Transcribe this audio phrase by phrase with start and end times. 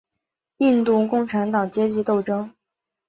[0.57, 2.51] 印度共产党阶级斗争。